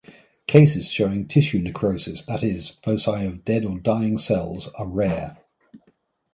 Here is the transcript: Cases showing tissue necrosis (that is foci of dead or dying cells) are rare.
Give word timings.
Cases 0.47 0.89
showing 0.91 1.27
tissue 1.27 1.59
necrosis 1.59 2.23
(that 2.23 2.41
is 2.41 2.69
foci 2.81 3.23
of 3.27 3.43
dead 3.43 3.65
or 3.65 3.77
dying 3.77 4.17
cells) 4.17 4.67
are 4.69 4.87
rare. 4.87 5.37